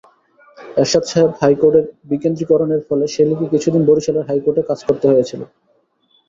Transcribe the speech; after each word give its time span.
এরশাদ 0.77 1.03
সাহেব 1.07 1.31
হাইকোর্টের 1.41 1.85
বিকেন্দ্রীকরণের 2.11 2.81
ফলে 2.87 3.05
শেলীকে 3.15 3.45
কিছুদিন 3.53 3.81
বরিশালের 3.89 4.27
হাইকোর্টে 4.29 4.63
কাজ 4.69 4.79
করতে 4.87 5.05
হয়েছিল। 5.11 5.41